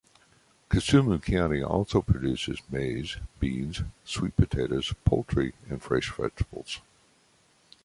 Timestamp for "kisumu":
0.71-1.21